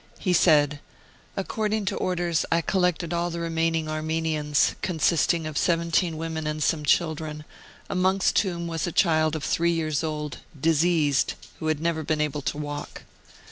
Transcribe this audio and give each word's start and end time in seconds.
He 0.17 0.33
said: 0.33 0.79
"According 1.37 1.85
to 1.85 1.95
orders, 1.95 2.43
I 2.51 2.61
collected 2.61 3.13
all 3.13 3.29
the 3.29 3.39
remaining 3.39 3.87
Armenians, 3.87 4.73
consisting 4.81 5.45
of 5.45 5.59
17 5.59 6.17
women 6.17 6.47
and 6.47 6.63
some 6.63 6.83
children, 6.83 7.43
amongst 7.87 8.39
whom 8.39 8.65
was 8.65 8.87
a 8.87 8.91
child 8.91 9.35
of 9.35 9.43
3 9.43 9.69
years 9.71 10.03
old, 10.03 10.39
diseased, 10.59 11.35
who 11.59 11.67
had 11.67 11.79
never 11.79 12.01
been 12.01 12.19
able 12.19 12.41
to 12.41 12.57
walk. 12.57 13.03